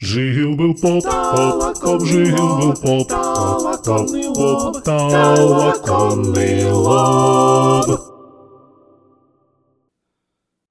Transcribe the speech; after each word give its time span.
Жил-был 0.00 0.76
поп, 0.76 1.02
поп, 1.02 2.02
жил-был 2.04 2.72
поп, 2.74 3.08
поп, 3.08 4.84
толоконный 4.84 6.70
лоб. 6.70 8.00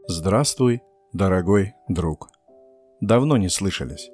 Здравствуй, 0.07 0.81
дорогой 1.11 1.73
друг. 1.89 2.29
Давно 3.01 3.35
не 3.35 3.49
слышались. 3.49 4.09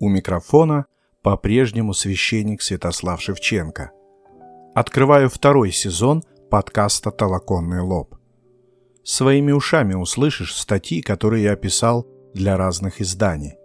У 0.00 0.08
микрофона 0.08 0.86
по-прежнему 1.22 1.94
священник 1.94 2.60
Святослав 2.60 3.22
Шевченко. 3.22 3.92
Открываю 4.74 5.30
второй 5.30 5.70
сезон 5.70 6.24
подкаста 6.50 7.12
«Толоконный 7.12 7.82
лоб». 7.82 8.16
Своими 9.04 9.52
ушами 9.52 9.94
услышишь 9.94 10.56
статьи, 10.56 11.02
которые 11.02 11.44
я 11.44 11.54
писал 11.54 12.04
для 12.34 12.56
разных 12.56 13.00
изданий. 13.00 13.58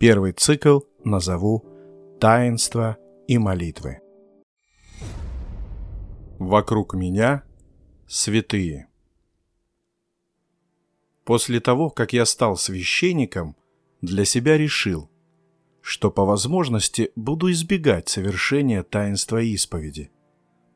Первый 0.00 0.32
цикл 0.32 0.80
назову 1.04 1.62
«Таинство 2.20 2.96
и 3.28 3.36
молитвы». 3.36 4.00
Вокруг 6.38 6.94
меня 6.94 7.42
святые. 8.08 8.88
После 11.26 11.60
того, 11.60 11.90
как 11.90 12.14
я 12.14 12.24
стал 12.24 12.56
священником, 12.56 13.56
для 14.00 14.24
себя 14.24 14.56
решил, 14.56 15.10
что 15.82 16.10
по 16.10 16.24
возможности 16.24 17.12
буду 17.14 17.50
избегать 17.50 18.08
совершения 18.08 18.82
таинства 18.82 19.42
исповеди, 19.42 20.10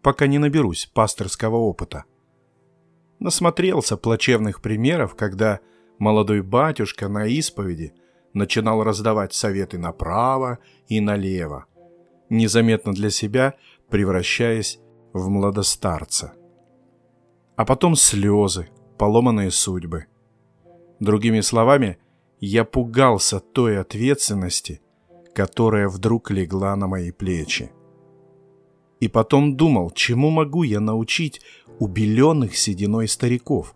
пока 0.02 0.27
не 0.27 0.37
наберусь 0.37 0.84
пасторского 0.93 1.56
опыта. 1.56 2.04
Насмотрелся 3.20 3.96
плачевных 3.96 4.60
примеров, 4.60 5.15
когда 5.15 5.60
молодой 5.98 6.43
батюшка 6.43 7.09
на 7.09 7.24
исповеди– 7.24 7.95
начинал 8.34 8.83
раздавать 8.83 9.33
советы 9.33 9.79
направо 9.79 10.59
и 10.88 11.01
налево, 11.01 11.65
незаметно 12.29 12.93
для 12.93 13.10
себя 13.10 13.54
превращаясь 13.88 14.80
в 15.13 15.29
младостарца. 15.29 16.32
А 17.57 17.65
потом 17.65 17.95
слезы, 17.95 18.68
поломанные 18.99 19.51
судьбы. 19.51 20.07
Другими 20.99 21.41
словами, 21.41 21.99
я 22.41 22.65
пугался 22.65 23.41
той 23.41 23.79
ответственности, 23.79 24.80
которая 25.35 25.88
вдруг 25.88 26.30
легла 26.30 26.74
на 26.76 26.87
мои 26.87 27.10
плечи. 27.10 27.71
И 29.01 29.09
потом 29.09 29.57
думал, 29.57 29.91
чему 29.91 30.30
могу 30.30 30.63
я 30.63 30.80
научить 30.80 31.41
убеленных 31.79 32.57
сединой 32.57 33.09
стариков, 33.09 33.74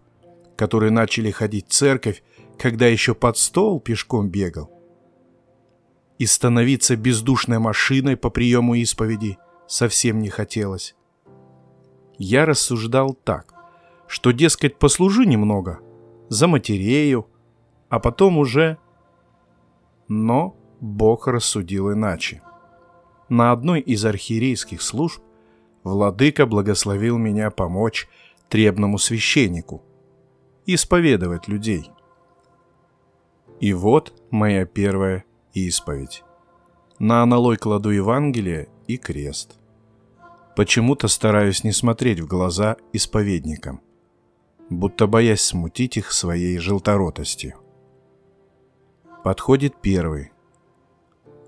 которые 0.57 0.91
начали 0.91 1.31
ходить 1.31 1.69
в 1.69 1.73
церковь 1.73 2.23
когда 2.59 2.87
еще 2.87 3.15
под 3.15 3.39
стол 3.39 3.81
пешком 3.81 4.29
бегал. 4.29 4.71
И 6.19 6.27
становиться 6.27 6.97
бездушной 6.97 7.61
машиной 7.61 8.17
по 8.17 8.29
приему 8.29 8.75
исповеди 8.75 9.39
совсем 9.69 10.21
не 10.21 10.29
хотелось. 10.29 10.97
Я 12.19 12.45
рассуждал 12.45 13.15
так, 13.15 13.55
что, 14.09 14.33
дескать, 14.33 14.77
послужу 14.79 15.23
немного, 15.23 15.79
за 16.29 16.49
матерею, 16.49 17.29
а 17.89 18.01
потом 18.01 18.39
уже... 18.39 18.79
Но 20.09 20.57
Бог 20.81 21.29
рассудил 21.29 21.93
иначе. 21.93 22.43
На 23.29 23.53
одной 23.53 23.81
из 23.81 24.05
архиерейских 24.05 24.83
служб 24.83 25.23
владыка 25.85 26.47
благословил 26.47 27.19
меня 27.19 27.51
помочь 27.51 28.09
требному 28.49 28.99
священнику 28.99 29.85
исповедовать 30.67 31.47
людей– 31.47 31.91
и 33.61 33.73
вот 33.73 34.13
моя 34.31 34.65
первая 34.67 35.25
исповедь. 35.53 36.23
На 36.99 37.23
аналой 37.23 37.57
кладу 37.57 37.91
Евангелие 37.91 38.69
и 38.87 38.97
крест. 38.97 39.59
Почему-то 40.57 41.09
стараюсь 41.09 41.65
не 41.65 41.73
смотреть 41.73 42.21
в 42.21 42.27
глаза 42.27 42.77
исповедникам, 42.93 43.81
будто 44.71 45.07
боясь 45.07 45.43
смутить 45.43 45.97
их 45.97 46.13
своей 46.13 46.59
желторотостью. 46.59 47.55
Подходит 49.23 49.81
первый. 49.81 50.33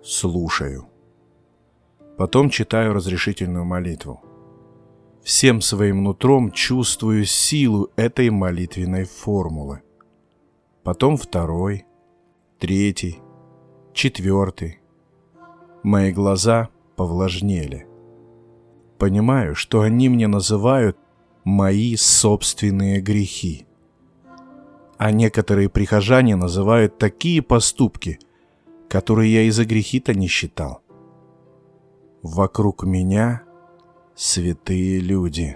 Слушаю. 0.05 0.87
Потом 2.17 2.51
читаю 2.51 2.93
разрешительную 2.93 3.65
молитву. 3.65 4.23
Всем 5.23 5.61
своим 5.61 6.03
нутром 6.03 6.51
чувствую 6.51 7.25
силу 7.25 7.91
этой 7.97 8.31
молитвенной 8.31 9.05
формулы. 9.05 9.83
Потом 10.83 11.17
второй– 11.17 11.84
третий, 12.60 13.21
четвертый. 13.94 14.81
Мои 15.82 16.12
глаза 16.12 16.69
повлажнели. 16.94 17.87
Понимаю, 18.98 19.54
что 19.54 19.81
они 19.81 20.10
мне 20.10 20.28
называют 20.28 20.98
мои 21.43 21.97
собственные 21.97 23.00
грехи. 23.00 23.66
А 24.98 25.10
некоторые 25.10 25.71
прихожане 25.71 26.37
называют 26.37 26.98
такие 26.98 27.41
поступки, 27.41 28.19
которые 28.91 29.32
я 29.32 29.42
и 29.44 29.50
за 29.50 29.65
грехи-то 29.65 30.12
не 30.12 30.27
считал. 30.27 30.82
Вокруг 32.22 32.84
меня 32.84 33.42
святые 34.15 35.00
люди, 35.00 35.54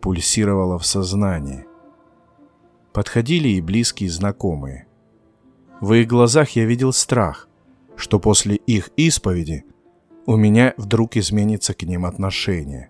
пульсировало 0.00 0.76
в 0.80 0.84
сознании. 0.84 1.66
Подходили 2.92 3.50
и 3.50 3.60
близкие 3.60 4.10
знакомые. 4.10 4.85
В 5.80 5.92
их 5.92 6.08
глазах 6.08 6.50
я 6.50 6.64
видел 6.64 6.92
страх, 6.92 7.48
что 7.96 8.18
после 8.18 8.56
их 8.56 8.90
исповеди 8.96 9.64
у 10.24 10.36
меня 10.36 10.72
вдруг 10.78 11.16
изменится 11.16 11.74
к 11.74 11.82
ним 11.82 12.06
отношение. 12.06 12.88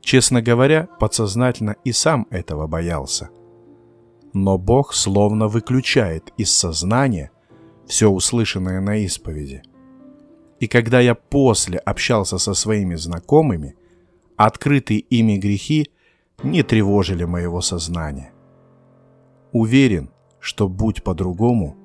Честно 0.00 0.42
говоря, 0.42 0.86
подсознательно 1.00 1.76
и 1.82 1.92
сам 1.92 2.26
этого 2.30 2.66
боялся. 2.66 3.30
Но 4.34 4.58
Бог 4.58 4.92
словно 4.92 5.48
выключает 5.48 6.30
из 6.36 6.54
сознания 6.54 7.30
все 7.86 8.10
услышанное 8.10 8.80
на 8.80 8.98
исповеди. 8.98 9.62
И 10.60 10.68
когда 10.68 11.00
я 11.00 11.14
после 11.14 11.78
общался 11.78 12.36
со 12.36 12.52
своими 12.52 12.96
знакомыми, 12.96 13.76
открытые 14.36 15.00
ими 15.00 15.38
грехи 15.38 15.90
не 16.42 16.62
тревожили 16.62 17.24
моего 17.24 17.62
сознания. 17.62 18.32
Уверен, 19.52 20.10
что 20.38 20.68
будь 20.68 21.02
по-другому– 21.02 21.78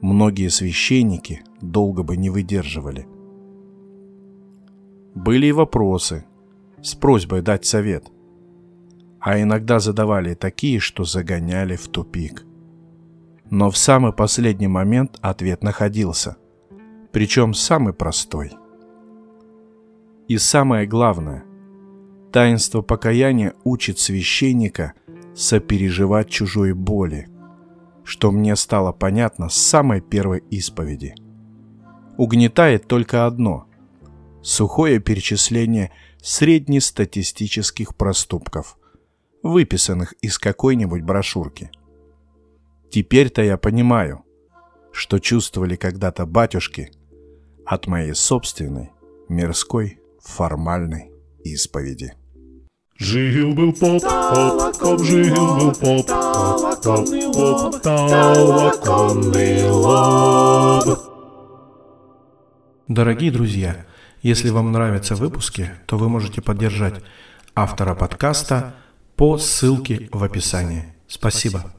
многие 0.00 0.48
священники 0.48 1.42
долго 1.60 2.02
бы 2.02 2.16
не 2.16 2.30
выдерживали. 2.30 3.06
Были 5.14 5.46
и 5.46 5.52
вопросы 5.52 6.24
с 6.82 6.94
просьбой 6.94 7.42
дать 7.42 7.64
совет, 7.64 8.10
а 9.20 9.40
иногда 9.40 9.80
задавали 9.80 10.34
такие, 10.34 10.78
что 10.78 11.04
загоняли 11.04 11.76
в 11.76 11.88
тупик. 11.88 12.44
Но 13.48 13.70
в 13.70 13.76
самый 13.76 14.12
последний 14.12 14.68
момент 14.68 15.18
ответ 15.22 15.62
находился, 15.62 16.36
причем 17.12 17.54
самый 17.54 17.94
простой. 17.94 18.52
И 20.28 20.36
самое 20.38 20.86
главное, 20.86 21.44
таинство 22.32 22.82
покаяния 22.82 23.54
учит 23.64 23.98
священника 23.98 24.92
сопереживать 25.34 26.28
чужой 26.28 26.72
боли– 26.72 27.28
что 28.06 28.30
мне 28.30 28.54
стало 28.54 28.92
понятно 28.92 29.48
с 29.48 29.56
самой 29.56 30.00
первой 30.00 30.38
исповеди. 30.50 31.14
Угнетает 32.16 32.86
только 32.86 33.26
одно– 33.26 33.66
сухое 34.42 35.00
перечисление 35.00 35.90
среднестатистических 36.22 37.96
проступков, 37.96 38.78
выписанных 39.42 40.12
из 40.22 40.38
какой-нибудь 40.38 41.02
брошюрки. 41.02 41.72
Теперь-то 42.90 43.42
я 43.42 43.58
понимаю, 43.58 44.24
что 44.92 45.18
чувствовали 45.18 45.74
когда-то 45.74 46.26
батюшки 46.26 46.92
от 47.66 47.88
моей 47.88 48.14
собственной 48.14 48.92
мирской 49.28 49.98
формальной 50.20 51.10
исповеди. 51.42 52.14
Жил-был 52.98 53.74
поп, 53.74 54.02
поп, 54.02 54.78
поп, 54.78 55.02
жил-был 55.02 55.72
поп, 55.74 56.06
поп, 56.82 57.06
поп, 57.34 57.82
толоконный 57.82 59.68
лоб. 59.68 60.98
Дорогие 62.88 63.30
друзья, 63.30 63.84
если 64.22 64.48
вам 64.48 64.72
нравятся 64.72 65.14
выпуски, 65.14 65.72
то 65.86 65.98
вы 65.98 66.08
можете 66.08 66.40
поддержать 66.40 67.02
автора 67.54 67.94
подкаста 67.94 68.74
по 69.14 69.36
ссылке 69.36 70.08
в 70.10 70.24
описании. 70.24 70.94
Спасибо. 71.06 71.70